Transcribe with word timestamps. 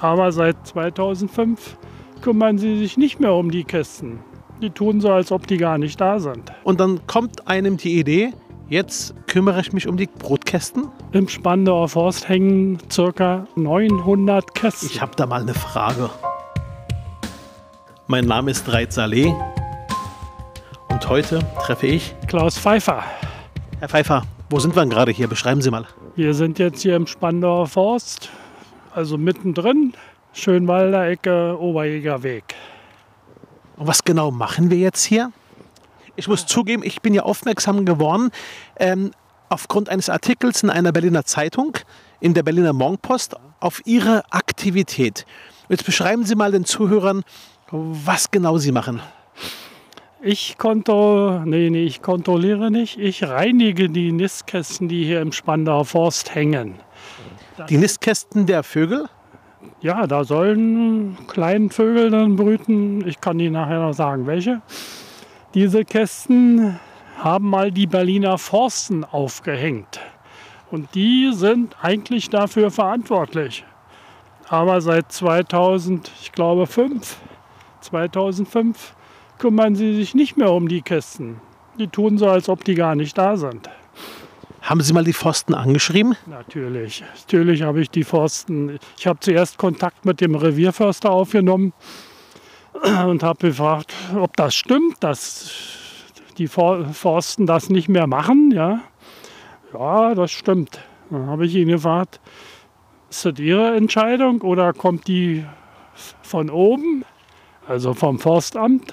Aber 0.00 0.32
seit 0.32 0.66
2005 0.66 1.76
kümmern 2.20 2.58
sie 2.58 2.78
sich 2.78 2.96
nicht 2.96 3.20
mehr 3.20 3.34
um 3.34 3.50
die 3.50 3.64
Kästen. 3.64 4.20
Die 4.60 4.70
tun 4.70 5.00
so, 5.00 5.10
als 5.10 5.30
ob 5.30 5.46
die 5.46 5.56
gar 5.56 5.78
nicht 5.78 6.00
da 6.00 6.18
sind. 6.18 6.52
Und 6.64 6.80
dann 6.80 7.06
kommt 7.06 7.46
einem 7.46 7.76
die 7.76 7.98
Idee, 7.98 8.32
jetzt 8.68 9.14
kümmere 9.26 9.60
ich 9.60 9.72
mich 9.72 9.86
um 9.86 9.96
die 9.96 10.06
Brotkästen. 10.06 10.88
Im 11.12 11.28
Spandauer 11.28 11.88
Forst 11.88 12.28
hängen 12.28 12.78
ca. 12.94 13.46
900 13.56 14.54
Kästen. 14.54 14.88
Ich 14.92 15.00
habe 15.00 15.12
da 15.16 15.26
mal 15.26 15.42
eine 15.42 15.54
Frage. 15.54 16.10
Mein 18.06 18.24
Name 18.24 18.50
ist 18.50 18.72
Reit 18.72 18.92
Saleh 18.92 19.32
und 20.88 21.08
heute 21.08 21.40
treffe 21.60 21.86
ich 21.86 22.14
Klaus 22.26 22.58
Pfeiffer. 22.58 23.04
Herr 23.78 23.88
Pfeiffer. 23.88 24.22
Wo 24.50 24.58
sind 24.58 24.74
wir 24.74 24.80
denn 24.80 24.90
gerade 24.90 25.12
hier? 25.12 25.28
Beschreiben 25.28 25.60
Sie 25.60 25.70
mal. 25.70 25.84
Wir 26.16 26.32
sind 26.32 26.58
jetzt 26.58 26.80
hier 26.80 26.96
im 26.96 27.06
Spandauer 27.06 27.66
Forst, 27.66 28.30
also 28.98 29.16
mittendrin, 29.16 29.92
Schönwalder 30.32 31.08
Ecke, 31.08 31.56
Oberjägerweg. 31.58 32.56
Und 33.76 33.86
was 33.86 34.02
genau 34.02 34.32
machen 34.32 34.70
wir 34.70 34.76
jetzt 34.76 35.04
hier? 35.04 35.30
Ich 36.16 36.26
muss 36.26 36.46
zugeben, 36.46 36.82
ich 36.84 37.00
bin 37.00 37.14
ja 37.14 37.22
aufmerksam 37.22 37.84
geworden 37.84 38.30
ähm, 38.76 39.12
aufgrund 39.50 39.88
eines 39.88 40.10
Artikels 40.10 40.64
in 40.64 40.70
einer 40.70 40.90
Berliner 40.90 41.24
Zeitung, 41.24 41.78
in 42.18 42.34
der 42.34 42.42
Berliner 42.42 42.72
Morgenpost, 42.72 43.36
auf 43.60 43.82
Ihre 43.86 44.24
Aktivität. 44.32 45.24
Jetzt 45.68 45.84
beschreiben 45.84 46.24
Sie 46.24 46.34
mal 46.34 46.50
den 46.50 46.64
Zuhörern, 46.64 47.22
was 47.70 48.32
genau 48.32 48.58
Sie 48.58 48.72
machen. 48.72 49.00
Ich, 50.20 50.58
kontro 50.58 51.42
nee, 51.44 51.70
nee, 51.70 51.84
ich 51.84 52.02
kontrolliere 52.02 52.72
nicht, 52.72 52.98
ich 52.98 53.22
reinige 53.22 53.88
die 53.88 54.10
Nistkästen, 54.10 54.88
die 54.88 55.04
hier 55.04 55.20
im 55.20 55.30
Spandauer 55.30 55.84
Forst 55.84 56.34
hängen. 56.34 56.80
Die 57.66 57.76
Nistkästen 57.76 58.46
der 58.46 58.62
Vögel? 58.62 59.08
Ja, 59.80 60.06
da 60.06 60.24
sollen 60.24 61.16
kleine 61.26 61.70
Vögel 61.70 62.10
dann 62.10 62.36
brüten. 62.36 63.06
Ich 63.06 63.20
kann 63.20 63.40
Ihnen 63.40 63.54
nachher 63.54 63.80
noch 63.80 63.92
sagen, 63.92 64.26
welche. 64.26 64.62
Diese 65.54 65.84
Kästen 65.84 66.78
haben 67.18 67.50
mal 67.50 67.72
die 67.72 67.86
Berliner 67.86 68.38
Forsten 68.38 69.04
aufgehängt. 69.04 70.00
Und 70.70 70.94
die 70.94 71.32
sind 71.32 71.76
eigentlich 71.82 72.30
dafür 72.30 72.70
verantwortlich. 72.70 73.64
Aber 74.48 74.80
seit 74.80 75.10
2000, 75.10 76.10
ich 76.20 76.32
glaube 76.32 76.66
5, 76.66 77.16
2005 77.80 78.94
kümmern 79.38 79.74
sie 79.74 79.94
sich 79.94 80.14
nicht 80.14 80.36
mehr 80.36 80.52
um 80.52 80.68
die 80.68 80.82
Kästen. 80.82 81.40
Die 81.78 81.88
tun 81.88 82.18
so, 82.18 82.28
als 82.28 82.48
ob 82.48 82.64
die 82.64 82.74
gar 82.74 82.94
nicht 82.94 83.16
da 83.16 83.36
sind. 83.36 83.68
Haben 84.68 84.82
Sie 84.82 84.92
mal 84.92 85.02
die 85.02 85.14
Forsten 85.14 85.54
angeschrieben? 85.54 86.14
Natürlich. 86.26 87.02
Natürlich 87.20 87.62
habe 87.62 87.80
ich 87.80 87.88
die 87.88 88.04
Forsten. 88.04 88.78
Ich 88.98 89.06
habe 89.06 89.18
zuerst 89.18 89.56
Kontakt 89.56 90.04
mit 90.04 90.20
dem 90.20 90.34
Revierförster 90.34 91.10
aufgenommen 91.10 91.72
und 93.06 93.22
habe 93.22 93.48
gefragt, 93.48 93.94
ob 94.14 94.36
das 94.36 94.54
stimmt, 94.54 94.96
dass 95.00 95.50
die 96.36 96.48
Forsten 96.48 97.46
das 97.46 97.70
nicht 97.70 97.88
mehr 97.88 98.06
machen. 98.06 98.50
Ja, 98.50 98.80
ja 99.72 100.14
das 100.14 100.32
stimmt. 100.32 100.80
Dann 101.08 101.28
habe 101.28 101.46
ich 101.46 101.54
ihn 101.54 101.68
gefragt, 101.68 102.20
ist 103.08 103.24
das 103.24 103.38
Ihre 103.38 103.74
Entscheidung 103.74 104.42
oder 104.42 104.74
kommt 104.74 105.08
die 105.08 105.46
von 106.20 106.50
oben, 106.50 107.06
also 107.66 107.94
vom 107.94 108.18
Forstamt? 108.18 108.92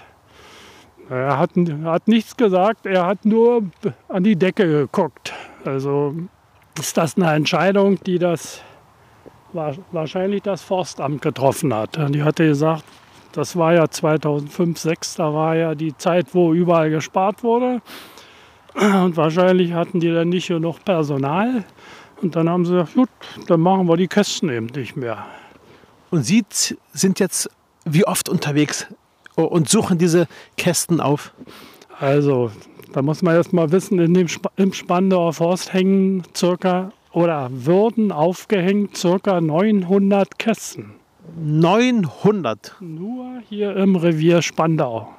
Er 1.10 1.38
hat, 1.38 1.52
hat 1.84 2.08
nichts 2.08 2.38
gesagt, 2.38 2.86
er 2.86 3.06
hat 3.06 3.26
nur 3.26 3.64
an 4.08 4.24
die 4.24 4.38
Decke 4.38 4.66
geguckt. 4.66 5.34
Also 5.68 6.16
ist 6.80 6.98
das 6.98 7.16
eine 7.18 7.34
Entscheidung, 7.34 8.02
die 8.04 8.20
das 8.20 8.62
wahrscheinlich 9.54 10.44
das 10.44 10.62
Forstamt 10.62 11.22
getroffen 11.22 11.74
hat. 11.74 11.98
Die 12.14 12.24
hatte 12.24 12.46
gesagt, 12.46 12.84
das 13.32 13.56
war 13.56 13.74
ja 13.74 13.90
2005, 13.90 14.80
2006, 14.80 15.16
da 15.16 15.34
war 15.34 15.56
ja 15.56 15.76
die 15.76 15.96
Zeit, 15.98 16.28
wo 16.34 16.54
überall 16.54 16.90
gespart 16.90 17.44
wurde. 17.44 17.82
Und 18.76 19.16
wahrscheinlich 19.16 19.74
hatten 19.74 20.02
die 20.02 20.12
dann 20.12 20.30
nicht 20.30 20.48
genug 20.48 20.84
Personal. 20.84 21.64
Und 22.22 22.36
dann 22.36 22.50
haben 22.50 22.66
sie 22.66 22.74
gesagt, 22.74 22.96
gut, 22.96 23.10
dann 23.48 23.62
machen 23.62 23.88
wir 23.88 23.98
die 23.98 24.08
Kästen 24.08 24.50
eben 24.50 24.68
nicht 24.68 24.96
mehr. 24.96 25.26
Und 26.12 26.24
Sie 26.24 26.46
sind 26.94 27.20
jetzt 27.20 27.50
wie 27.86 28.06
oft 28.06 28.30
unterwegs 28.30 28.88
und 29.36 29.70
suchen 29.70 29.98
diese 29.98 30.28
Kästen 30.58 31.00
auf? 31.02 31.34
Also, 32.00 32.52
da 32.96 33.02
muss 33.02 33.22
man 33.22 33.36
erst 33.36 33.52
mal 33.52 33.74
wissen, 33.74 34.00
in 34.00 34.14
dem 34.14 34.28
Sp 34.32 34.48
im 34.56 34.72
Spandauer 34.72 35.34
Forst 35.34 35.74
hängen 35.74 36.24
circa 36.34 36.94
oder 37.12 37.50
würden 37.52 38.14
aufgehängt 38.14 38.96
circa 38.96 39.42
900 39.42 40.40
Kästen. 40.40 40.94
900? 41.38 42.78
Nur 42.80 43.42
hier 43.50 43.76
im 43.76 43.98
Revier 43.98 44.42
Spandau. 44.42 45.10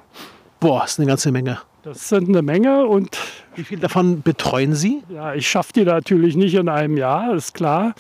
Boah, 0.58 0.80
das 0.80 0.92
ist 0.92 1.00
eine 1.00 1.08
ganze 1.08 1.30
Menge. 1.30 1.58
Das 1.82 2.08
sind 2.08 2.30
eine 2.30 2.40
Menge 2.40 2.86
und. 2.86 3.18
Wie 3.54 3.64
viel 3.64 3.78
davon 3.78 4.22
betreuen 4.22 4.74
Sie? 4.74 5.02
Ja, 5.10 5.34
ich 5.34 5.46
schaffe 5.46 5.74
die 5.74 5.84
natürlich 5.84 6.34
nicht 6.34 6.54
in 6.54 6.70
einem 6.70 6.96
Jahr, 6.96 7.34
ist 7.34 7.52
klar. 7.52 7.94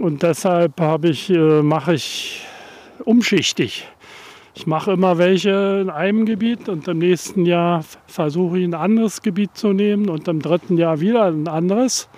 Und 0.00 0.22
deshalb 0.22 0.80
ich, 1.04 1.28
äh, 1.28 1.62
mache 1.62 1.92
ich 1.92 2.46
umschichtig. 3.04 3.86
Ich 4.56 4.68
mache 4.68 4.92
immer 4.92 5.18
welche 5.18 5.80
in 5.82 5.90
einem 5.90 6.26
Gebiet 6.26 6.68
und 6.68 6.86
im 6.86 6.98
nächsten 6.98 7.44
Jahr 7.44 7.84
versuche 8.06 8.58
ich 8.60 8.64
ein 8.64 8.74
anderes 8.74 9.20
Gebiet 9.20 9.56
zu 9.56 9.72
nehmen 9.72 10.08
und 10.08 10.28
im 10.28 10.40
dritten 10.40 10.76
Jahr 10.76 11.00
wieder 11.00 11.24
ein 11.24 11.48
anderes. 11.48 12.08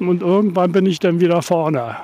Und 0.00 0.22
irgendwann 0.22 0.72
bin 0.72 0.86
ich 0.86 0.98
dann 0.98 1.20
wieder 1.20 1.42
vorne. 1.42 1.96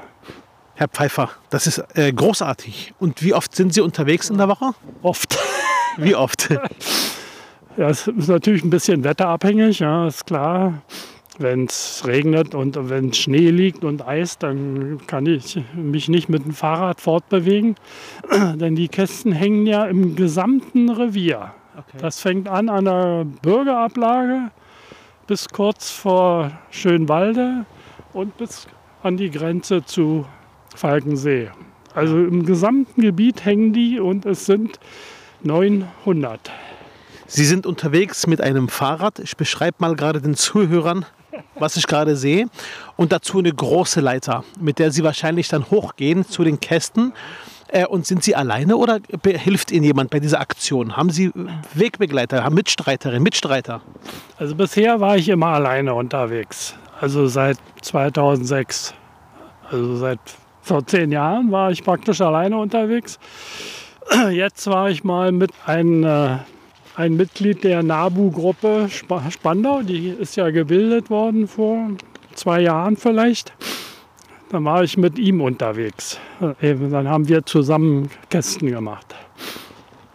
Herr 0.74 0.88
Pfeiffer, 0.88 1.30
das 1.50 1.66
ist 1.66 1.84
äh, 1.94 2.12
großartig. 2.12 2.94
Und 3.00 3.22
wie 3.22 3.34
oft 3.34 3.54
sind 3.54 3.74
Sie 3.74 3.80
unterwegs 3.80 4.30
in 4.30 4.38
der 4.38 4.48
Woche? 4.48 4.70
Oft. 5.02 5.36
Wie 5.98 6.14
oft? 6.14 6.48
ja, 7.76 7.88
es 7.88 8.06
ist 8.06 8.28
natürlich 8.28 8.62
ein 8.62 8.70
bisschen 8.70 9.02
wetterabhängig, 9.02 9.80
ja, 9.80 10.06
ist 10.06 10.24
klar. 10.24 10.82
Wenn 11.38 11.64
es 11.64 12.02
regnet 12.06 12.54
und 12.54 12.76
wenn 12.90 13.12
Schnee 13.12 13.50
liegt 13.50 13.84
und 13.84 14.06
Eis, 14.06 14.38
dann 14.38 15.00
kann 15.06 15.26
ich 15.26 15.60
mich 15.74 16.08
nicht 16.08 16.28
mit 16.28 16.44
dem 16.44 16.52
Fahrrad 16.52 17.00
fortbewegen, 17.00 17.76
denn 18.54 18.76
die 18.76 18.88
Kästen 18.88 19.32
hängen 19.32 19.66
ja 19.66 19.86
im 19.86 20.14
gesamten 20.14 20.90
Revier. 20.90 21.54
Okay. 21.76 21.98
Das 22.00 22.20
fängt 22.20 22.48
an 22.48 22.68
an 22.68 22.84
der 22.84 23.24
Bürgerablage 23.40 24.50
bis 25.26 25.48
kurz 25.48 25.90
vor 25.90 26.50
Schönwalde 26.70 27.64
und 28.12 28.36
bis 28.36 28.66
an 29.02 29.16
die 29.16 29.30
Grenze 29.30 29.84
zu 29.84 30.26
Falkensee. 30.74 31.50
Also 31.94 32.18
im 32.18 32.44
gesamten 32.44 33.00
Gebiet 33.00 33.44
hängen 33.44 33.72
die 33.72 34.00
und 34.00 34.26
es 34.26 34.46
sind 34.46 34.78
900. 35.42 36.50
Sie 37.34 37.46
sind 37.46 37.64
unterwegs 37.64 38.26
mit 38.26 38.42
einem 38.42 38.68
Fahrrad. 38.68 39.18
Ich 39.18 39.38
beschreibe 39.38 39.76
mal 39.78 39.96
gerade 39.96 40.20
den 40.20 40.34
Zuhörern, 40.34 41.06
was 41.58 41.78
ich 41.78 41.86
gerade 41.86 42.14
sehe. 42.14 42.48
Und 42.96 43.10
dazu 43.10 43.38
eine 43.38 43.50
große 43.50 44.02
Leiter, 44.02 44.44
mit 44.60 44.78
der 44.78 44.90
Sie 44.90 45.02
wahrscheinlich 45.02 45.48
dann 45.48 45.70
hochgehen 45.70 46.26
zu 46.26 46.44
den 46.44 46.60
Kästen. 46.60 47.14
Äh, 47.68 47.86
und 47.86 48.04
sind 48.04 48.22
Sie 48.22 48.36
alleine 48.36 48.76
oder 48.76 49.00
hilft 49.24 49.70
Ihnen 49.70 49.84
jemand 49.84 50.10
bei 50.10 50.20
dieser 50.20 50.40
Aktion? 50.40 50.94
Haben 50.94 51.08
Sie 51.08 51.32
Wegbegleiter, 51.72 52.44
haben 52.44 52.54
Mitstreiterinnen, 52.54 53.22
Mitstreiter? 53.22 53.80
Also 54.38 54.54
bisher 54.54 55.00
war 55.00 55.16
ich 55.16 55.30
immer 55.30 55.54
alleine 55.54 55.94
unterwegs. 55.94 56.74
Also 57.00 57.28
seit 57.28 57.56
2006. 57.80 58.92
Also 59.70 59.96
seit 59.96 60.20
vor 60.60 60.86
zehn 60.86 61.10
Jahren 61.10 61.50
war 61.50 61.70
ich 61.70 61.82
praktisch 61.82 62.20
alleine 62.20 62.58
unterwegs. 62.58 63.18
Jetzt 64.30 64.66
war 64.66 64.90
ich 64.90 65.02
mal 65.02 65.32
mit 65.32 65.50
einem 65.64 66.04
äh, 66.04 66.36
ein 66.94 67.16
Mitglied 67.16 67.64
der 67.64 67.82
NABU-Gruppe 67.82 68.88
Spandau. 69.30 69.82
Die 69.82 70.08
ist 70.08 70.36
ja 70.36 70.50
gebildet 70.50 71.10
worden 71.10 71.48
vor 71.48 71.88
zwei 72.34 72.60
Jahren 72.60 72.96
vielleicht. 72.96 73.52
Dann 74.50 74.64
war 74.64 74.84
ich 74.84 74.98
mit 74.98 75.18
ihm 75.18 75.40
unterwegs. 75.40 76.18
Äh, 76.60 76.74
dann 76.74 77.08
haben 77.08 77.28
wir 77.28 77.46
zusammen 77.46 78.10
Kästen 78.28 78.70
gemacht. 78.70 79.14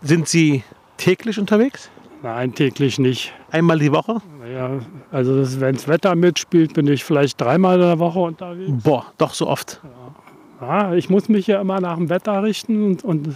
Sind 0.01 0.27
Sie 0.27 0.63
täglich 0.97 1.39
unterwegs? 1.39 1.89
Nein, 2.21 2.53
täglich 2.53 2.99
nicht. 2.99 3.33
Einmal 3.51 3.79
die 3.79 3.91
Woche? 3.91 4.21
Ja, 4.51 4.79
also 5.11 5.59
wenn 5.59 5.75
das 5.75 5.87
Wetter 5.87 6.15
mitspielt, 6.15 6.73
bin 6.73 6.87
ich 6.87 7.03
vielleicht 7.03 7.39
dreimal 7.39 7.75
in 7.75 7.81
der 7.81 7.99
Woche 7.99 8.19
unterwegs. 8.19 8.71
Boah, 8.83 9.05
doch 9.17 9.33
so 9.33 9.47
oft. 9.47 9.81
Ja. 10.61 10.67
ja 10.67 10.93
ich 10.93 11.09
muss 11.09 11.29
mich 11.29 11.47
ja 11.47 11.61
immer 11.61 11.79
nach 11.79 11.97
dem 11.97 12.09
Wetter 12.09 12.43
richten 12.43 12.83
und, 12.83 13.03
und 13.03 13.35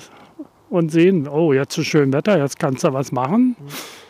und 0.72 0.90
sehen, 0.90 1.28
oh, 1.28 1.54
jetzt 1.54 1.78
ist 1.78 1.88
schön 1.88 2.14
Wetter, 2.14 2.38
jetzt 2.38 2.58
kannst 2.58 2.84
du 2.84 2.94
was 2.94 3.12
machen. 3.12 3.56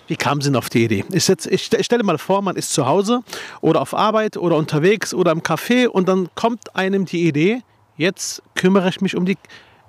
Wie 0.07 0.15
kamen 0.15 0.41
Sie 0.41 0.49
denn 0.49 0.55
auf 0.55 0.69
die 0.69 0.83
Idee? 0.83 1.03
Ich, 1.11 1.27
jetzt, 1.27 1.47
ich 1.47 1.63
stelle 1.63 2.03
mal 2.03 2.17
vor, 2.17 2.41
man 2.41 2.55
ist 2.55 2.71
zu 2.71 2.85
Hause 2.85 3.21
oder 3.61 3.81
auf 3.81 3.93
Arbeit 3.93 4.37
oder 4.37 4.57
unterwegs 4.57 5.13
oder 5.13 5.31
im 5.31 5.41
Café 5.41 5.87
und 5.87 6.07
dann 6.07 6.29
kommt 6.35 6.75
einem 6.75 7.05
die 7.05 7.27
Idee, 7.27 7.61
jetzt 7.97 8.43
kümmere 8.55 8.89
ich 8.89 9.01
mich 9.01 9.15
um 9.15 9.25
die 9.25 9.37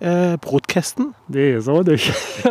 äh, 0.01 0.39
Brotkästen? 0.39 1.15
Nee, 1.29 1.61
so 1.61 1.83
nicht. 1.83 2.13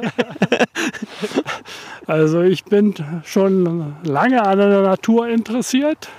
also 2.08 2.42
ich 2.42 2.64
bin 2.66 2.94
schon 3.26 3.96
lange 4.04 4.44
an 4.44 4.60
der 4.60 4.82
Natur 4.82 5.30
interessiert, 5.30 6.10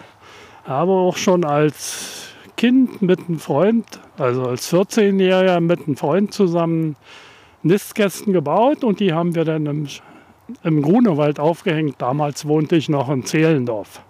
habe 0.65 0.91
auch 0.91 1.17
schon 1.17 1.45
als 1.45 2.31
Kind 2.57 3.01
mit 3.01 3.21
einem 3.21 3.39
Freund, 3.39 3.87
also 4.19 4.47
als 4.47 4.73
14-Jähriger 4.73 5.61
mit 5.61 5.87
einem 5.87 5.97
Freund 5.97 6.35
zusammen 6.35 6.97
Nistkästen 7.63 8.33
gebaut 8.33 8.85
und 8.85 9.01
die 9.01 9.13
haben 9.13 9.35
wir 9.35 9.45
dann 9.45 9.67
im, 9.67 9.87
im 10.63 10.83
Grunewald 10.83 11.39
aufgehängt. 11.39 11.97
Damals 11.99 12.47
wohnte 12.47 12.77
ich 12.77 12.89
noch 12.89 13.09
in 13.09 13.25
Zehlendorf. 13.25 14.03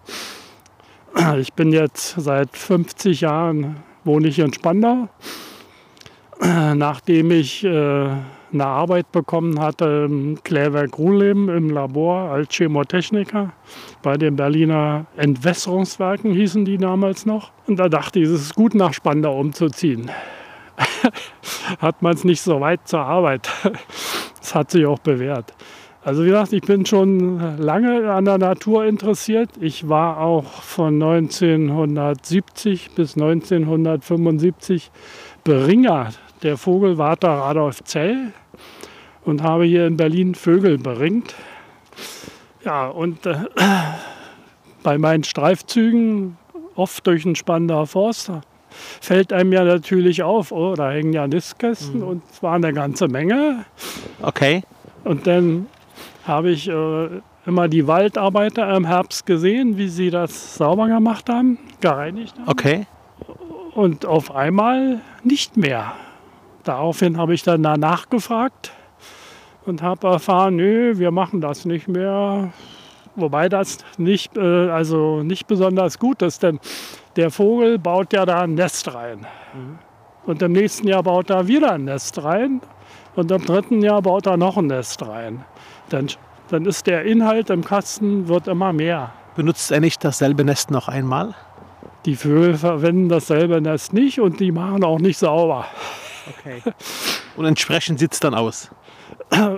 Ich 1.39 1.53
bin 1.53 1.73
jetzt 1.73 2.15
seit 2.19 2.57
50 2.57 3.21
Jahren 3.21 3.77
wohne 4.05 4.29
ich 4.29 4.39
in 4.39 4.53
Spandau. 4.53 5.09
Nachdem 6.41 7.31
ich 7.31 7.63
äh, 7.63 7.69
eine 8.53 8.67
Arbeit 8.67 9.13
bekommen 9.13 9.61
hatte 9.61 10.07
im 10.11 10.43
Klärwerk 10.43 10.99
Ruhleben 10.99 11.49
im 11.49 11.71
Labor 11.71 12.31
als 12.31 12.55
Chemotechniker 12.55 13.53
bei 14.03 14.17
den 14.17 14.37
Berliner 14.37 15.07
Entwässerungswerken 15.17 16.33
hießen 16.33 16.65
die 16.65 16.79
damals 16.79 17.27
noch. 17.27 17.53
Und 17.67 17.79
da 17.79 17.89
dachte 17.89 18.19
ich, 18.19 18.27
es 18.27 18.41
ist 18.41 18.55
gut 18.55 18.75
nach 18.75 18.93
Spandau 18.93 19.39
umzuziehen. 19.39 20.11
hat 21.79 22.03
man 22.03 22.15
es 22.15 22.25
nicht 22.25 22.43
so 22.43 22.61
weit 22.61 22.87
zur 22.89 23.01
Arbeit. 23.01 23.49
Das 24.41 24.57
hat 24.57 24.73
sich 24.73 24.85
auch 24.87 24.99
bewährt. 24.99 25.55
Also 26.05 26.25
wie 26.25 26.31
gesagt, 26.31 26.53
ich 26.53 26.63
bin 26.63 26.85
schon 26.85 27.59
lange 27.59 28.13
an 28.13 28.25
der 28.25 28.39
Natur 28.39 28.85
interessiert. 28.85 29.51
Ich 29.61 29.89
war 29.89 30.19
auch 30.19 30.45
von 30.45 31.01
1970 31.01 32.91
bis 32.97 33.15
1975 33.15 34.91
Beringer 35.45 36.11
der 36.43 36.57
Vogelwarter 36.57 37.29
Radolf 37.29 37.85
Zell 37.85 38.33
und 39.25 39.45
habe 39.45 39.65
hier 39.65 39.87
in 39.87 39.97
Berlin 39.97 40.35
Vögel 40.35 40.77
beringt. 40.77 41.37
Ja, 42.65 42.89
und 42.89 43.25
äh, 43.27 43.37
bei 44.83 44.99
meinen 44.99 45.23
Streifzügen, 45.23 46.37
oft 46.75 47.07
durch 47.07 47.23
den 47.23 47.37
Spandauer 47.37 47.87
Forst, 47.87 48.33
fällt 49.01 49.33
einem 49.33 49.53
ja 49.53 49.65
natürlich 49.65 50.23
auf, 50.23 50.53
oh, 50.53 50.75
da 50.75 50.91
hängen 50.91 51.13
ja 51.13 51.27
Nistkästen 51.27 52.01
mhm. 52.01 52.07
und 52.07 52.35
zwar 52.35 52.55
eine 52.55 52.73
ganze 52.73 53.09
Menge. 53.09 53.65
Okay. 54.21 54.63
Und 55.05 55.27
dann 55.27 55.67
habe 56.25 56.51
ich 56.51 56.69
äh, 56.69 57.09
immer 57.47 57.69
die 57.69 57.87
Waldarbeiter 57.87 58.75
im 58.77 58.85
Herbst 58.85 59.27
gesehen, 59.27 59.77
wie 59.77 59.89
sie 59.89 60.11
das 60.11 60.57
sauber 60.57 60.89
gemacht 60.89 61.29
haben, 61.29 61.59
gereinigt 61.81 62.39
haben. 62.39 62.49
Okay. 62.49 62.87
Und 63.75 64.07
auf 64.07 64.35
einmal 64.35 65.01
nicht 65.25 65.57
mehr. 65.57 65.93
Daraufhin 66.65 67.17
habe 67.17 67.35
ich 67.35 67.43
dann 67.43 67.63
danach 67.63 68.09
gefragt 68.09 68.73
und 69.65 69.83
habe 69.83 70.09
erfahren, 70.09 70.57
nö, 70.57 70.99
wir 70.99 71.11
machen 71.11 71.41
das 71.41 71.65
nicht 71.65 71.89
mehr. 71.89 72.53
Wobei 73.15 73.49
das 73.49 73.79
nicht, 73.99 74.37
äh, 74.37 74.69
also 74.71 75.23
nicht 75.23 75.47
besonders 75.47 75.99
gut 75.99 76.23
ist, 76.23 76.43
denn 76.43 76.61
der 77.17 77.31
Vogel 77.31 77.79
baut 77.79 78.13
ja 78.13 78.25
da 78.25 78.43
ein 78.43 78.55
Nest 78.55 78.95
rein. 78.95 79.27
Mhm. 79.55 79.79
Und 80.25 80.41
im 80.43 80.53
nächsten 80.53 80.87
Jahr 80.87 81.03
baut 81.03 81.31
er 81.31 81.49
wieder 81.49 81.73
ein 81.73 81.85
Nest 81.85 82.23
rein. 82.23 82.61
Und 83.15 83.31
im 83.31 83.45
dritten 83.45 83.83
Jahr 83.83 84.03
baut 84.03 84.27
er 84.27 84.37
noch 84.37 84.57
ein 84.57 84.69
Nest 84.69 85.03
rein. 85.03 85.45
Dann, 85.89 86.09
dann 86.49 86.65
ist 86.65 86.87
der 86.87 87.05
Inhalt 87.05 87.51
im 87.51 87.65
Kasten 87.65 88.29
wird 88.29 88.49
immer 88.49 88.73
mehr. 88.73 89.13
Benutzt 89.37 89.71
er 89.73 89.81
nicht 89.81 90.05
dasselbe 90.05 90.45
Nest 90.45 90.71
noch 90.71 90.89
einmal? 90.89 91.35
Die 92.05 92.17
Vögel 92.17 92.57
verwenden 92.57 93.09
dasselbe 93.09 93.61
Nest 93.61 93.93
nicht 93.93 94.21
und 94.21 94.41
die 94.41 94.53
machen 94.53 94.85
auch 94.85 94.99
nicht 94.99 95.19
sauber. 95.19 95.67
Okay. 96.39 96.63
Und 97.37 97.45
entsprechend 97.45 97.99
sieht 97.99 98.13
es 98.13 98.21
dann 98.21 98.35
aus. 98.35 98.71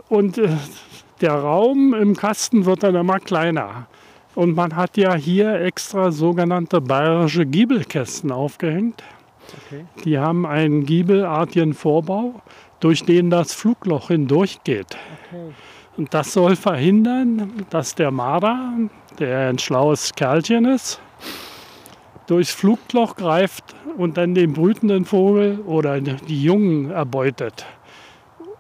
Und 0.09 0.39
äh, 0.39 0.49
der 1.21 1.33
Raum 1.33 1.95
im 1.95 2.17
Kasten 2.17 2.65
wird 2.65 2.83
dann 2.83 2.95
immer 2.95 3.19
kleiner. 3.19 3.87
Und 4.35 4.55
man 4.55 4.75
hat 4.75 4.97
ja 4.97 5.15
hier 5.15 5.61
extra 5.61 6.11
sogenannte 6.11 6.81
bayerische 6.81 7.47
Giebelkästen 7.47 8.33
aufgehängt. 8.33 9.03
Okay. 9.67 9.85
Die 10.05 10.19
haben 10.19 10.47
einen 10.47 10.85
giebelartigen 10.85 11.75
Vorbau, 11.75 12.43
durch 12.81 13.05
den 13.05 13.31
das 13.31 13.55
Flugloch 13.55 14.09
hindurchgeht. 14.09 14.97
Okay. 15.29 15.53
Und 15.97 16.13
das 16.13 16.33
soll 16.33 16.57
verhindern, 16.57 17.65
dass 17.71 17.95
der 17.95 18.11
Marder, 18.11 18.73
der 19.21 19.51
ein 19.51 19.59
schlaues 19.59 20.13
Kerlchen 20.15 20.65
ist, 20.65 21.01
durchs 22.27 22.53
Flugloch 22.53 23.15
greift 23.15 23.77
und 23.97 24.17
dann 24.17 24.35
den 24.35 24.55
brütenden 24.55 25.05
Vogel 25.05 25.61
oder 25.61 26.01
die 26.01 26.43
Jungen 26.43 26.91
erbeutet. 26.91 27.65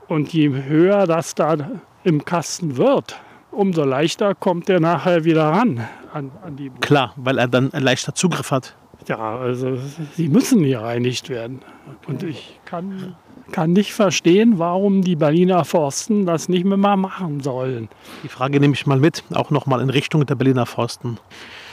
Und 0.06 0.32
je 0.32 0.50
höher 0.50 1.06
das 1.06 1.34
da 1.34 1.56
im 2.04 2.24
Kasten 2.24 2.76
wird, 2.76 3.16
umso 3.54 3.84
leichter 3.84 4.34
kommt 4.34 4.68
er 4.68 4.80
nachher 4.80 5.24
wieder 5.24 5.44
ran 5.44 5.86
an, 6.12 6.30
an 6.42 6.56
die 6.56 6.70
Brut. 6.70 6.82
Klar, 6.82 7.12
weil 7.16 7.38
er 7.38 7.48
dann 7.48 7.70
leichter 7.70 8.14
Zugriff 8.14 8.50
hat. 8.50 8.74
Ja, 9.08 9.36
also 9.36 9.76
sie 10.16 10.28
müssen 10.28 10.64
hier 10.64 10.80
reinigt 10.80 11.28
werden. 11.28 11.60
Und 12.06 12.22
ich 12.22 12.58
kann, 12.64 13.16
kann 13.52 13.72
nicht 13.72 13.92
verstehen, 13.92 14.58
warum 14.58 15.02
die 15.02 15.16
Berliner 15.16 15.64
Forsten 15.64 16.24
das 16.24 16.48
nicht 16.48 16.64
mehr 16.64 16.78
mal 16.78 16.96
machen 16.96 17.40
sollen. 17.40 17.88
Die 18.22 18.28
Frage 18.28 18.60
nehme 18.60 18.74
ich 18.74 18.86
mal 18.86 18.98
mit, 18.98 19.24
auch 19.34 19.50
nochmal 19.50 19.80
in 19.80 19.90
Richtung 19.90 20.24
der 20.24 20.36
Berliner 20.36 20.66
Forsten. 20.66 21.18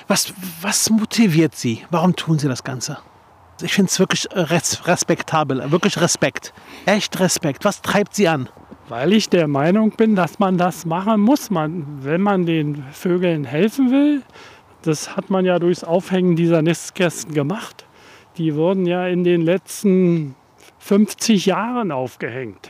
Was, 0.07 0.34
was 0.62 0.89
motiviert 0.89 1.56
Sie? 1.56 1.84
Warum 1.89 2.16
tun 2.16 2.38
Sie 2.38 2.48
das 2.48 2.63
Ganze? 2.63 2.98
Ich 3.62 3.74
finde 3.74 3.89
es 3.89 4.00
wirklich 4.00 4.27
res 4.34 4.88
respektabel, 4.88 5.72
wirklich 5.72 6.01
Respekt. 6.01 6.54
Echt 6.86 7.19
Respekt. 7.19 7.63
Was 7.63 7.81
treibt 7.81 8.16
Sie 8.16 8.27
an? 8.27 8.50
Weil 8.92 9.14
ich 9.14 9.30
der 9.30 9.48
Meinung 9.48 9.92
bin, 9.92 10.18
dass 10.18 10.38
man 10.38 10.58
das 10.58 10.86
machen 10.86 11.22
muss, 11.22 11.50
man, 11.50 12.00
wenn 12.02 12.20
man 12.20 12.46
den 12.46 12.84
Vögeln 12.92 13.46
helfen 13.46 13.90
will. 13.90 14.22
Das 14.82 15.16
hat 15.16 15.30
man 15.30 15.46
ja 15.46 15.60
durchs 15.60 15.86
Aufhängen 15.86 16.36
dieser 16.36 16.62
Nistkästen 16.62 17.34
gemacht. 17.34 17.86
Die 18.38 18.54
wurden 18.54 18.86
ja 18.86 19.08
in 19.08 19.24
den 19.24 19.44
letzten 19.44 20.36
50 20.80 21.46
Jahren 21.46 21.94
aufgehängt. 21.94 22.70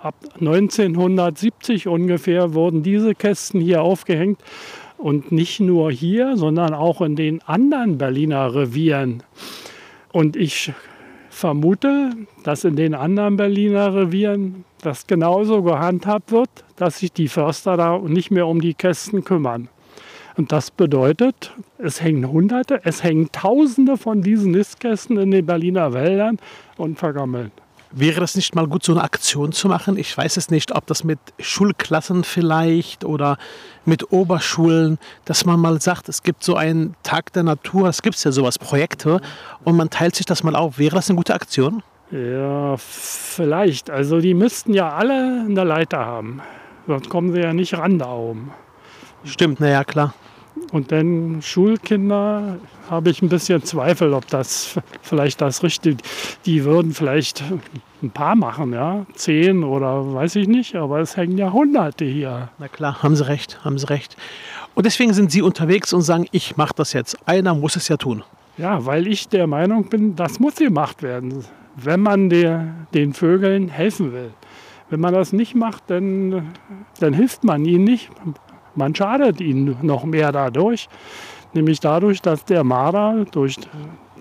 Ab 0.00 0.14
1970 0.38 1.88
ungefähr 1.88 2.54
wurden 2.54 2.84
diese 2.84 3.16
Kästen 3.16 3.60
hier 3.60 3.82
aufgehängt. 3.82 4.38
Und 4.98 5.32
nicht 5.32 5.58
nur 5.58 5.90
hier, 5.90 6.36
sondern 6.36 6.74
auch 6.74 7.00
in 7.00 7.16
den 7.16 7.42
anderen 7.42 7.98
Berliner 7.98 8.54
Revieren. 8.54 9.24
Und 10.12 10.36
ich 10.36 10.72
vermute, 11.36 12.12
dass 12.44 12.64
in 12.64 12.76
den 12.76 12.94
anderen 12.94 13.36
Berliner 13.36 13.94
Revieren 13.94 14.64
das 14.80 15.06
genauso 15.06 15.62
gehandhabt 15.62 16.32
wird, 16.32 16.48
dass 16.76 16.98
sich 16.98 17.12
die 17.12 17.28
Förster 17.28 17.76
da 17.76 17.98
nicht 17.98 18.30
mehr 18.30 18.46
um 18.46 18.60
die 18.60 18.72
Kästen 18.72 19.22
kümmern. 19.22 19.68
Und 20.36 20.50
das 20.50 20.70
bedeutet, 20.70 21.52
es 21.78 22.02
hängen 22.02 22.30
Hunderte, 22.30 22.80
es 22.84 23.02
hängen 23.02 23.30
Tausende 23.32 23.98
von 23.98 24.22
diesen 24.22 24.52
Nistkästen 24.52 25.18
in 25.18 25.30
den 25.30 25.44
Berliner 25.44 25.92
Wäldern 25.92 26.38
und 26.78 26.98
vergammeln. 26.98 27.52
Wäre 27.92 28.20
das 28.20 28.34
nicht 28.34 28.54
mal 28.54 28.66
gut, 28.66 28.84
so 28.84 28.92
eine 28.92 29.02
Aktion 29.02 29.52
zu 29.52 29.68
machen? 29.68 29.96
Ich 29.96 30.16
weiß 30.16 30.36
es 30.36 30.50
nicht, 30.50 30.74
ob 30.74 30.86
das 30.86 31.04
mit 31.04 31.18
Schulklassen 31.38 32.24
vielleicht 32.24 33.04
oder 33.04 33.38
mit 33.84 34.12
Oberschulen, 34.12 34.98
dass 35.24 35.44
man 35.44 35.60
mal 35.60 35.80
sagt, 35.80 36.08
es 36.08 36.22
gibt 36.22 36.42
so 36.42 36.56
einen 36.56 36.96
Tag 37.02 37.32
der 37.32 37.44
Natur, 37.44 37.88
es 37.88 38.02
gibt 38.02 38.22
ja 38.24 38.32
sowas, 38.32 38.58
Projekte, 38.58 39.20
und 39.64 39.76
man 39.76 39.90
teilt 39.90 40.16
sich 40.16 40.26
das 40.26 40.42
mal 40.42 40.56
auf. 40.56 40.78
Wäre 40.78 40.96
das 40.96 41.08
eine 41.08 41.16
gute 41.16 41.34
Aktion? 41.34 41.82
Ja, 42.10 42.76
vielleicht. 42.76 43.90
Also 43.90 44.20
die 44.20 44.34
müssten 44.34 44.74
ja 44.74 44.92
alle 44.92 45.44
eine 45.48 45.64
Leiter 45.64 46.04
haben. 46.04 46.40
Sonst 46.86 47.08
kommen 47.08 47.32
sie 47.32 47.40
ja 47.40 47.52
nicht 47.52 47.74
ran 47.74 47.98
da 47.98 48.12
oben. 48.12 48.52
Stimmt, 49.24 49.58
naja, 49.60 49.82
klar. 49.84 50.14
Und 50.72 50.92
dann 50.92 51.40
Schulkinder 51.42 52.58
habe 52.90 53.10
ich 53.10 53.22
ein 53.22 53.28
bisschen 53.28 53.62
Zweifel, 53.62 54.12
ob 54.12 54.26
das 54.28 54.78
vielleicht 55.02 55.40
das 55.40 55.62
Richtige. 55.62 55.98
Die 56.44 56.64
würden 56.64 56.92
vielleicht 56.92 57.42
ein 58.02 58.10
paar 58.10 58.36
machen, 58.36 58.72
ja, 58.72 59.06
zehn 59.14 59.64
oder 59.64 60.14
weiß 60.14 60.36
ich 60.36 60.48
nicht, 60.48 60.74
aber 60.74 61.00
es 61.00 61.16
hängen 61.16 61.38
ja 61.38 61.52
Hunderte 61.52 62.04
hier. 62.04 62.50
Na 62.58 62.68
klar, 62.68 63.02
haben 63.02 63.16
Sie 63.16 63.26
recht, 63.26 63.64
haben 63.64 63.78
Sie 63.78 63.88
recht. 63.88 64.16
Und 64.74 64.86
deswegen 64.86 65.12
sind 65.14 65.30
Sie 65.30 65.42
unterwegs 65.42 65.92
und 65.92 66.02
sagen, 66.02 66.26
ich 66.32 66.56
mache 66.56 66.74
das 66.76 66.92
jetzt. 66.92 67.16
Einer 67.26 67.54
muss 67.54 67.76
es 67.76 67.88
ja 67.88 67.96
tun. 67.96 68.22
Ja, 68.58 68.84
weil 68.86 69.06
ich 69.06 69.28
der 69.28 69.46
Meinung 69.46 69.88
bin, 69.88 70.16
das 70.16 70.40
muss 70.40 70.56
gemacht 70.56 71.02
werden, 71.02 71.44
wenn 71.76 72.00
man 72.00 72.30
der, 72.30 72.74
den 72.94 73.12
Vögeln 73.12 73.68
helfen 73.68 74.12
will. 74.12 74.30
Wenn 74.88 75.00
man 75.00 75.12
das 75.12 75.32
nicht 75.32 75.54
macht, 75.54 75.84
dann, 75.88 76.54
dann 77.00 77.12
hilft 77.12 77.44
man 77.44 77.64
ihnen 77.64 77.84
nicht. 77.84 78.10
Man 78.76 78.94
schadet 78.94 79.40
ihnen 79.40 79.76
noch 79.82 80.04
mehr 80.04 80.32
dadurch, 80.32 80.88
nämlich 81.54 81.80
dadurch, 81.80 82.22
dass 82.22 82.44
der 82.44 82.62
Marder 82.62 83.24
durch 83.30 83.56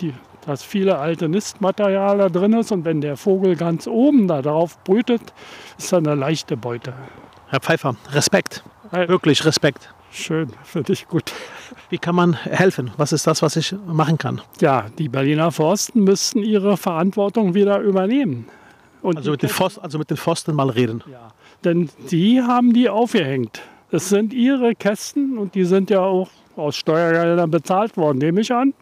die, 0.02 0.14
dass 0.46 0.64
viele 0.64 0.98
alte 0.98 1.30
Nistmaterial 1.30 2.18
da 2.18 2.30
drin 2.30 2.54
ist 2.54 2.72
und 2.72 2.86
wenn 2.86 3.02
der 3.02 3.18
Vogel 3.18 3.56
ganz 3.56 3.88
oben 3.88 4.28
da 4.28 4.42
drauf 4.42 4.82
brütet, 4.84 5.22
ist 5.78 5.92
das 5.92 6.00
eine 6.00 6.16
leichte 6.16 6.58
Beute. 6.58 6.94
Herr 7.48 7.60
Pfeiffer, 7.60 7.96
Respekt. 8.12 8.64
Wirklich 8.92 9.46
Respekt. 9.46 9.90
Schön, 10.12 10.50
finde 10.64 10.94
ich 10.94 11.08
gut. 11.08 11.34
Wie 11.90 11.98
kann 11.98 12.16
man 12.16 12.34
helfen? 12.34 12.92
Was 12.96 13.12
ist 13.12 13.28
das, 13.28 13.42
was 13.42 13.58
ich 13.58 13.76
machen 13.86 14.18
kann? 14.18 14.42
Ja, 14.62 14.86
die 14.98 15.10
Berliner 15.10 15.52
Forsten 15.52 16.06
müssten 16.06 16.42
ihre 16.42 16.78
Verantwortung 16.78 17.54
wieder 17.54 17.80
übernehmen. 17.80 18.48
Also 19.04 19.32
mit, 19.32 19.52
Forst, 19.52 19.84
also, 19.84 20.00
mit 20.00 20.10
den 20.10 20.18
Forsten 20.18 20.56
mal 20.56 20.70
reden. 20.70 21.04
Ja, 21.12 21.28
denn 21.64 21.90
die 22.10 22.42
haben 22.42 22.74
die 22.74 22.90
aufgehängt. 22.90 23.62
Es 23.96 24.10
sind 24.10 24.34
ihre 24.34 24.76
Kästen 24.76 25.38
und 25.38 25.56
die 25.56 25.64
sind 25.64 25.90
ja 25.90 26.02
auch 26.02 26.30
aus 26.58 26.76
Steuergeldern 26.76 27.50
bezahlt 27.50 27.96
worden, 27.96 28.18
nehme 28.18 28.42
ich 28.42 28.52
an. 28.52 28.74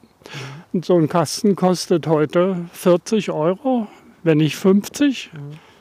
Und 0.74 0.86
so 0.86 0.98
ein 0.98 1.08
Kasten 1.08 1.56
kostet 1.56 2.08
heute 2.08 2.66
40 2.74 3.30
Euro, 3.30 3.86
wenn 4.24 4.40
nicht 4.40 4.56
50. 4.56 5.30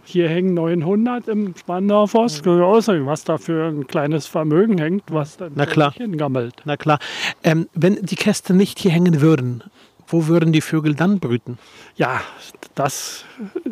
Hier 0.04 0.28
hängen 0.28 0.52
900 0.52 1.28
im 1.28 1.54
Spandauer 1.56 2.08
Forst. 2.08 2.44
Mhm. 2.44 2.60
Außerdem, 2.60 3.06
was 3.06 3.24
da 3.24 3.38
für 3.38 3.68
ein 3.68 3.86
kleines 3.86 4.26
Vermögen 4.26 4.76
hängt, 4.76 5.04
was 5.10 5.38
dann 5.38 5.52
Na 5.54 5.64
klar. 5.64 5.94
hingammelt. 5.94 6.56
Na 6.66 6.76
klar. 6.76 6.98
Ähm, 7.42 7.70
wenn 7.72 7.94
die 8.02 8.16
Kästen 8.16 8.58
nicht 8.58 8.80
hier 8.80 8.90
hängen 8.90 9.22
würden, 9.22 9.62
wo 10.12 10.26
würden 10.26 10.52
die 10.52 10.61
Vögel 10.61 10.95
dann 10.95 11.19
brüten? 11.19 11.59
Ja, 11.97 12.21
das 12.75 13.25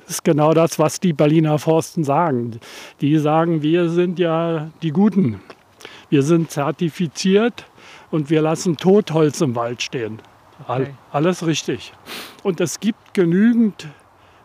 ist 0.06 0.25
genau 0.25 0.54
das, 0.54 0.78
was 0.78 1.00
die 1.00 1.12
Berliner 1.12 1.59
Forsten 1.59 2.04
sagen. 2.04 2.61
Die 3.00 3.18
sagen, 3.18 3.62
wir 3.62 3.88
sind 3.88 4.18
ja 4.18 4.70
die 4.82 4.90
Guten. 4.90 5.40
Wir 6.09 6.23
sind 6.23 6.50
zertifiziert 6.50 7.66
und 8.11 8.30
wir 8.30 8.42
lassen 8.42 8.76
Totholz 8.76 9.40
im 9.40 9.54
Wald 9.54 9.82
stehen. 9.82 10.20
Okay. 10.66 10.88
Alles 11.12 11.47
richtig. 11.47 11.92
Und 12.42 12.61
es 12.61 12.80
gibt 12.80 13.14
genügend 13.14 13.88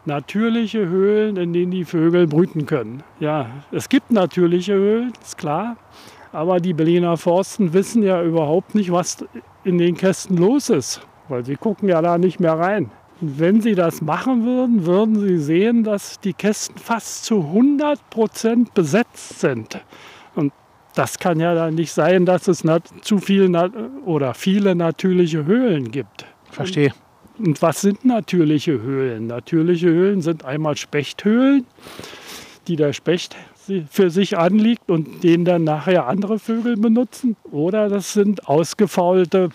natürliche 0.05 0.87
Höhlen, 0.87 1.37
in 1.37 1.53
denen 1.53 1.71
die 1.71 1.85
Vögel 1.85 2.27
brüten 2.27 2.65
können. 2.65 3.03
Ja, 3.19 3.49
es 3.71 3.89
gibt 3.89 4.11
natürliche 4.11 4.73
Höhlen, 4.73 5.13
ist 5.21 5.37
klar. 5.37 5.77
Aber 6.31 6.59
die 6.59 6.73
Berliner 6.73 7.17
Forsten 7.17 7.73
wissen 7.73 8.03
ja 8.03 8.21
überhaupt 8.21 8.75
nicht, 8.75 8.91
was 8.91 9.25
in 9.63 9.77
den 9.77 9.95
Kästen 9.95 10.37
los 10.37 10.69
ist, 10.69 11.01
weil 11.29 11.45
sie 11.45 11.55
gucken 11.55 11.89
ja 11.89 12.01
da 12.01 12.17
nicht 12.17 12.39
mehr 12.39 12.57
rein. 12.57 12.91
Und 13.21 13.39
wenn 13.39 13.61
sie 13.61 13.75
das 13.75 14.01
machen 14.01 14.45
würden, 14.45 14.85
würden 14.85 15.19
sie 15.19 15.37
sehen, 15.37 15.83
dass 15.83 16.19
die 16.19 16.33
Kästen 16.33 16.77
fast 16.77 17.25
zu 17.25 17.39
100 17.39 18.09
Prozent 18.09 18.73
besetzt 18.73 19.39
sind. 19.39 19.79
Und 20.35 20.51
das 20.95 21.19
kann 21.19 21.39
ja 21.39 21.55
dann 21.55 21.75
nicht 21.75 21.93
sein, 21.93 22.25
dass 22.25 22.47
es 22.47 22.63
zu 23.01 23.19
viel 23.19 23.49
nat- 23.49 23.73
oder 24.05 24.33
viele 24.33 24.75
natürliche 24.75 25.45
Höhlen 25.45 25.91
gibt. 25.91 26.25
Verstehe. 26.51 26.93
Und 27.37 27.61
was 27.61 27.81
sind 27.81 28.05
natürliche 28.05 28.81
Höhlen? 28.81 29.27
Natürliche 29.27 29.87
Höhlen 29.87 30.21
sind 30.21 30.45
einmal 30.45 30.77
Spechthöhlen, 30.77 31.65
die 32.67 32.75
der 32.75 32.93
Specht 32.93 33.35
für 33.89 34.09
sich 34.09 34.37
anliegt 34.37 34.89
und 34.89 35.23
den 35.23 35.43
dann 35.43 35.63
nachher 35.63 36.07
andere 36.07 36.39
Vögel 36.39 36.77
benutzen. 36.77 37.35
Oder 37.51 37.89
das 37.89 38.13
sind 38.13 38.47
ausgefaulte 38.47 39.49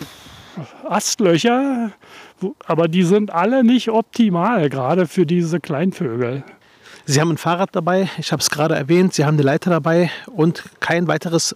Astlöcher, 0.88 1.92
aber 2.66 2.88
die 2.88 3.02
sind 3.02 3.32
alle 3.32 3.64
nicht 3.64 3.90
optimal, 3.90 4.68
gerade 4.68 5.06
für 5.06 5.26
diese 5.26 5.60
Kleinvögel. 5.60 6.44
Sie 7.06 7.20
haben 7.20 7.30
ein 7.30 7.38
Fahrrad 7.38 7.70
dabei, 7.72 8.08
ich 8.18 8.32
habe 8.32 8.40
es 8.40 8.50
gerade 8.50 8.74
erwähnt, 8.74 9.14
Sie 9.14 9.24
haben 9.24 9.34
eine 9.34 9.42
Leiter 9.42 9.70
dabei 9.70 10.10
und 10.26 10.62
kein 10.80 11.08
weiteres 11.08 11.52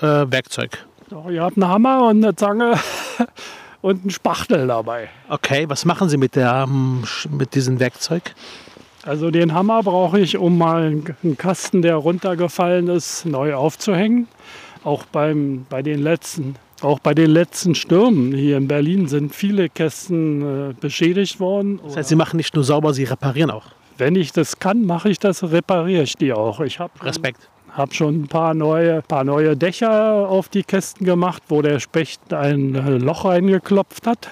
äh, 0.00 0.30
Werkzeug. 0.30 0.86
Doch, 1.08 1.30
ihr 1.30 1.42
habt 1.42 1.56
einen 1.56 1.68
Hammer 1.68 2.06
und 2.08 2.22
eine 2.22 2.36
Zange 2.36 2.78
und 3.80 4.02
einen 4.02 4.10
Spachtel 4.10 4.66
dabei. 4.66 5.08
Okay, 5.28 5.64
was 5.68 5.84
machen 5.84 6.08
Sie 6.08 6.18
mit, 6.18 6.36
der, 6.36 6.66
ähm, 6.68 7.04
mit 7.30 7.54
diesem 7.54 7.80
Werkzeug? 7.80 8.34
Also 9.04 9.30
den 9.30 9.54
Hammer 9.54 9.82
brauche 9.82 10.20
ich, 10.20 10.36
um 10.36 10.58
mal 10.58 11.02
einen 11.22 11.38
Kasten, 11.38 11.80
der 11.80 11.94
runtergefallen 11.96 12.88
ist, 12.88 13.24
neu 13.24 13.54
aufzuhängen. 13.54 14.28
Auch 14.84 15.04
beim, 15.06 15.64
bei 15.70 15.82
den 15.82 16.00
letzten, 16.00 16.56
auch 16.82 16.98
bei 17.00 17.14
den 17.14 17.30
letzten 17.30 17.74
Stürmen 17.74 18.32
hier 18.32 18.56
in 18.56 18.68
Berlin 18.68 19.08
sind 19.08 19.34
viele 19.34 19.68
Kästen 19.68 20.70
äh, 20.70 20.74
beschädigt 20.74 21.40
worden. 21.40 21.80
Das 21.84 21.96
heißt, 21.96 22.08
Sie 22.08 22.16
machen 22.16 22.36
nicht 22.36 22.54
nur 22.54 22.64
sauber, 22.64 22.94
Sie 22.94 23.04
reparieren 23.04 23.50
auch. 23.50 23.66
Wenn 23.96 24.14
ich 24.14 24.32
das 24.32 24.60
kann, 24.60 24.86
mache 24.86 25.08
ich 25.08 25.18
das, 25.18 25.42
repariere 25.42 26.04
ich 26.04 26.14
die 26.14 26.32
auch. 26.32 26.60
Ich 26.60 26.78
habe 26.78 26.92
Respekt. 27.02 27.48
hab 27.72 27.94
schon 27.94 28.22
ein 28.22 28.28
paar 28.28 28.54
neue, 28.54 29.02
paar 29.02 29.24
neue 29.24 29.56
Dächer 29.56 30.28
auf 30.28 30.48
die 30.48 30.62
Kästen 30.62 31.04
gemacht, 31.04 31.42
wo 31.48 31.62
der 31.62 31.80
Specht 31.80 32.32
ein 32.32 32.74
äh, 32.76 32.90
Loch 32.98 33.24
reingeklopft 33.24 34.06
hat. 34.06 34.30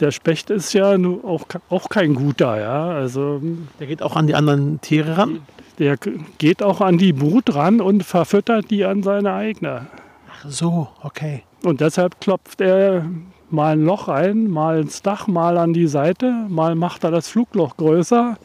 Der 0.00 0.10
Specht 0.10 0.50
ist 0.50 0.72
ja 0.72 0.96
auch, 1.24 1.44
auch 1.68 1.88
kein 1.88 2.14
guter, 2.14 2.58
ja. 2.60 2.88
Also 2.88 3.40
Der 3.80 3.86
geht 3.86 4.02
auch 4.02 4.16
an 4.16 4.26
die 4.26 4.34
anderen 4.34 4.80
Tiere 4.80 5.16
ran. 5.16 5.40
Der 5.78 5.96
geht 6.38 6.62
auch 6.62 6.80
an 6.80 6.96
die 6.96 7.12
Brut 7.12 7.54
ran 7.54 7.80
und 7.82 8.02
verfüttert 8.02 8.70
die 8.70 8.84
an 8.84 9.02
seine 9.02 9.34
eigene. 9.34 9.86
Ach 10.30 10.44
so, 10.48 10.88
okay. 11.02 11.42
Und 11.66 11.80
deshalb 11.80 12.20
klopft 12.20 12.60
er 12.60 13.10
mal 13.50 13.72
ein 13.72 13.84
Loch 13.84 14.06
rein, 14.06 14.48
mal 14.48 14.78
ins 14.78 15.02
Dach, 15.02 15.26
mal 15.26 15.58
an 15.58 15.72
die 15.72 15.88
Seite, 15.88 16.30
mal 16.48 16.76
macht 16.76 17.02
er 17.02 17.10
das 17.10 17.28
Flugloch 17.28 17.76
größer, 17.76 18.38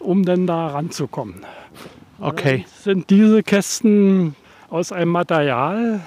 um 0.00 0.22
dann 0.22 0.46
da 0.46 0.66
ranzukommen. 0.66 1.36
Okay. 2.20 2.66
Sind 2.82 3.08
diese 3.08 3.42
Kästen 3.42 4.36
aus 4.68 4.92
einem 4.92 5.12
Material, 5.12 6.00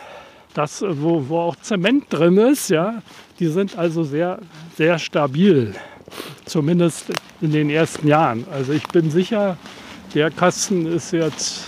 das, 0.54 0.86
wo, 0.88 1.30
wo 1.30 1.40
auch 1.40 1.56
Zement 1.56 2.06
drin 2.12 2.38
ist, 2.38 2.70
ja, 2.70 3.02
die 3.40 3.48
sind 3.48 3.76
also 3.76 4.04
sehr, 4.04 4.38
sehr 4.78 5.00
stabil. 5.00 5.74
Zumindest 6.46 7.06
in 7.42 7.52
den 7.52 7.72
ersten 7.72 8.08
Jahren. 8.08 8.46
Also 8.52 8.74
ich 8.74 8.88
bin 8.90 9.10
sicher, 9.10 9.58
der 10.14 10.30
Kasten 10.30 10.86
ist 10.86 11.12
jetzt 11.12 11.64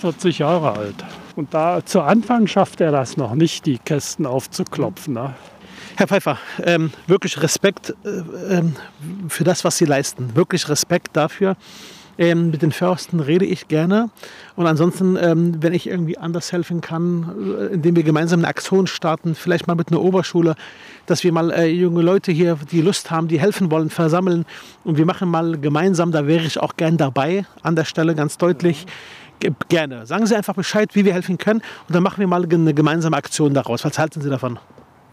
40 0.00 0.40
Jahre 0.40 0.72
alt. 0.72 0.96
Und 1.36 1.52
da 1.52 1.84
zu 1.84 2.00
Anfang 2.00 2.46
schafft 2.46 2.80
er 2.80 2.92
das 2.92 3.16
noch 3.16 3.34
nicht, 3.34 3.66
die 3.66 3.78
Kästen 3.78 4.24
aufzuklopfen. 4.24 5.14
Ne? 5.14 5.34
Herr 5.96 6.06
Pfeiffer, 6.06 6.38
ähm, 6.62 6.92
wirklich 7.06 7.42
Respekt 7.42 7.94
äh, 8.04 8.56
ähm, 8.58 8.76
für 9.28 9.44
das, 9.44 9.64
was 9.64 9.76
Sie 9.76 9.84
leisten. 9.84 10.36
Wirklich 10.36 10.68
Respekt 10.68 11.16
dafür. 11.16 11.56
Ähm, 12.16 12.52
mit 12.52 12.62
den 12.62 12.70
Försten 12.70 13.18
rede 13.18 13.44
ich 13.44 13.66
gerne. 13.66 14.10
Und 14.54 14.68
ansonsten, 14.68 15.16
ähm, 15.20 15.60
wenn 15.60 15.72
ich 15.72 15.88
irgendwie 15.88 16.16
anders 16.16 16.52
helfen 16.52 16.80
kann, 16.80 17.34
äh, 17.58 17.74
indem 17.74 17.96
wir 17.96 18.04
gemeinsam 18.04 18.38
eine 18.38 18.46
Aktion 18.46 18.86
starten, 18.86 19.34
vielleicht 19.34 19.66
mal 19.66 19.74
mit 19.74 19.88
einer 19.90 20.00
Oberschule, 20.00 20.54
dass 21.06 21.24
wir 21.24 21.32
mal 21.32 21.50
äh, 21.50 21.66
junge 21.66 22.02
Leute 22.02 22.30
hier, 22.30 22.56
die 22.70 22.80
Lust 22.80 23.10
haben, 23.10 23.26
die 23.26 23.40
helfen 23.40 23.72
wollen, 23.72 23.90
versammeln. 23.90 24.46
Und 24.84 24.96
wir 24.96 25.06
machen 25.06 25.28
mal 25.28 25.58
gemeinsam, 25.58 26.12
da 26.12 26.28
wäre 26.28 26.44
ich 26.44 26.60
auch 26.60 26.76
gern 26.76 26.96
dabei, 26.96 27.46
an 27.62 27.74
der 27.74 27.84
Stelle 27.84 28.14
ganz 28.14 28.38
deutlich. 28.38 28.86
Ge- 28.86 28.92
Gerne. 29.68 30.06
Sagen 30.06 30.26
Sie 30.26 30.34
einfach 30.34 30.54
Bescheid, 30.54 30.94
wie 30.94 31.04
wir 31.04 31.12
helfen 31.12 31.38
können. 31.38 31.60
Und 31.88 31.94
dann 31.94 32.02
machen 32.02 32.18
wir 32.18 32.26
mal 32.26 32.42
eine 32.42 32.74
gemeinsame 32.74 33.16
Aktion 33.16 33.52
daraus. 33.54 33.84
Was 33.84 33.98
halten 33.98 34.20
Sie 34.20 34.30
davon? 34.30 34.58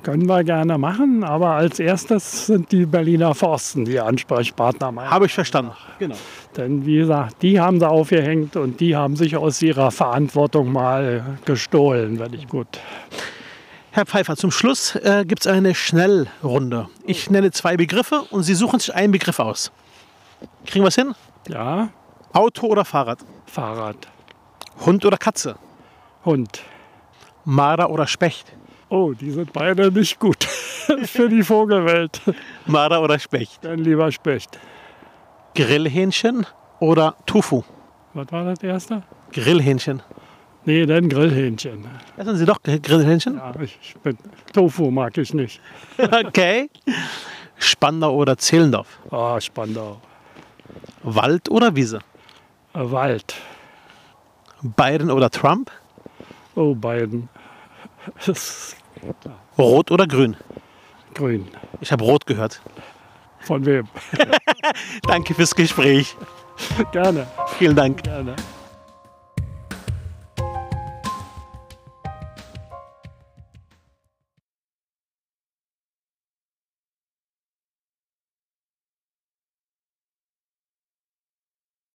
Können 0.03 0.27
wir 0.27 0.43
gerne 0.43 0.79
machen, 0.79 1.23
aber 1.23 1.51
als 1.51 1.79
erstes 1.79 2.47
sind 2.47 2.71
die 2.71 2.87
Berliner 2.87 3.35
Forsten 3.35 3.85
die 3.85 3.99
Ansprechpartner. 3.99 4.91
Habe 4.95 5.27
ich 5.27 5.33
verstanden. 5.33 5.73
Genau. 5.99 6.15
Denn 6.57 6.87
wie 6.87 6.97
gesagt, 6.97 7.43
die 7.43 7.59
haben 7.59 7.79
sie 7.79 7.87
aufgehängt 7.87 8.55
und 8.55 8.79
die 8.79 8.95
haben 8.95 9.15
sich 9.15 9.37
aus 9.37 9.61
ihrer 9.61 9.91
Verantwortung 9.91 10.71
mal 10.71 11.37
gestohlen, 11.45 12.17
wenn 12.17 12.33
ich 12.33 12.47
gut. 12.47 12.79
Herr 13.91 14.07
Pfeiffer, 14.07 14.35
zum 14.37 14.49
Schluss 14.49 14.95
äh, 14.95 15.23
gibt 15.27 15.41
es 15.41 15.47
eine 15.47 15.75
Schnellrunde. 15.75 16.87
Ich 17.05 17.29
nenne 17.29 17.51
zwei 17.51 17.77
Begriffe 17.77 18.23
und 18.31 18.41
Sie 18.41 18.55
suchen 18.55 18.79
sich 18.79 18.95
einen 18.95 19.11
Begriff 19.11 19.37
aus. 19.37 19.71
Kriegen 20.65 20.83
wir 20.83 20.89
es 20.89 20.95
hin? 20.95 21.13
Ja, 21.47 21.89
Auto 22.33 22.67
oder 22.67 22.85
Fahrrad? 22.85 23.19
Fahrrad, 23.45 24.07
Hund 24.85 25.05
oder 25.05 25.17
Katze? 25.17 25.55
Hund. 26.23 26.61
Marder 27.43 27.89
oder 27.89 28.07
Specht? 28.07 28.53
Oh, 28.89 29.13
die 29.13 29.31
sind 29.31 29.51
beide 29.53 29.91
nicht 29.91 30.19
gut 30.19 30.43
für 31.03 31.27
die 31.29 31.43
Vogelwelt. 31.43 32.21
Marder 32.65 33.01
oder 33.01 33.19
Specht? 33.19 33.59
Dann 33.63 33.79
lieber 33.79 34.11
Specht. 34.11 34.59
Grillhähnchen 35.55 36.45
oder 36.79 37.15
Tofu? 37.25 37.63
Was 38.13 38.31
war 38.31 38.45
das 38.45 38.61
erste? 38.63 39.03
Grillhähnchen. 39.33 40.01
Nee, 40.65 40.85
dann 40.85 41.09
Grillhähnchen. 41.09 41.85
Essen 42.17 42.35
Sie 42.37 42.45
doch 42.45 42.61
Grillhähnchen? 42.61 43.35
Ja, 43.35 43.53
ich 43.59 43.95
bin, 44.03 44.17
Tofu 44.53 44.91
mag 44.91 45.17
ich 45.17 45.33
nicht. 45.33 45.59
Okay. 46.25 46.69
Spandau 47.57 48.15
oder 48.15 48.37
Zehlendorf? 48.37 48.99
Ah, 49.11 49.39
Spandau. 49.39 50.01
Wald 51.03 51.49
oder 51.49 51.75
Wiese? 51.75 51.99
Wald. 52.73 53.35
Biden 54.61 55.09
oder 55.11 55.29
Trump? 55.29 55.71
Oh, 56.55 56.75
Biden. 56.75 57.29
Rot 59.57 59.91
oder 59.91 60.07
Grün? 60.07 60.35
grün. 61.13 61.47
Ich 61.81 61.91
habe 61.91 62.03
Rot 62.03 62.25
gehört. 62.25 62.61
Von 63.39 63.65
wem? 63.65 63.87
Danke 65.07 65.33
fürs 65.33 65.53
Gespräch. 65.55 66.15
Gerne, 66.91 67.27
Vielen 67.57 67.75
Dank. 67.75 68.03
gerne. 68.03 68.35